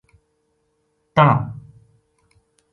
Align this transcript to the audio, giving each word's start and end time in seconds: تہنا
تہنا 1.15 1.35